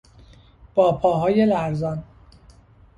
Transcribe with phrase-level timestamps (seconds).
[0.75, 2.03] با پاهای لرزان